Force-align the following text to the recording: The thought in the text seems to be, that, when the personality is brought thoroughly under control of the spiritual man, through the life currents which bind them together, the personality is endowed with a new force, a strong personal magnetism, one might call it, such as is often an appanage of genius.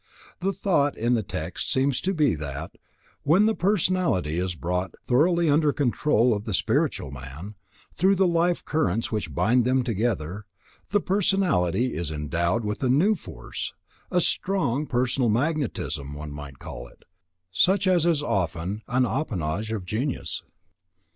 The 0.39 0.51
thought 0.51 0.97
in 0.97 1.13
the 1.13 1.21
text 1.21 1.71
seems 1.71 2.01
to 2.01 2.11
be, 2.15 2.33
that, 2.33 2.71
when 3.21 3.45
the 3.45 3.53
personality 3.53 4.39
is 4.39 4.55
brought 4.55 4.95
thoroughly 5.05 5.47
under 5.47 5.71
control 5.71 6.33
of 6.33 6.43
the 6.45 6.55
spiritual 6.55 7.11
man, 7.11 7.53
through 7.93 8.15
the 8.15 8.25
life 8.25 8.65
currents 8.65 9.11
which 9.11 9.35
bind 9.35 9.63
them 9.63 9.83
together, 9.83 10.47
the 10.89 11.01
personality 11.01 11.93
is 11.93 12.09
endowed 12.09 12.65
with 12.65 12.81
a 12.81 12.89
new 12.89 13.13
force, 13.13 13.73
a 14.09 14.21
strong 14.21 14.87
personal 14.87 15.29
magnetism, 15.29 16.15
one 16.15 16.31
might 16.31 16.57
call 16.57 16.87
it, 16.87 17.03
such 17.51 17.85
as 17.85 18.07
is 18.07 18.23
often 18.23 18.81
an 18.87 19.05
appanage 19.05 19.71
of 19.71 19.85
genius. 19.85 20.41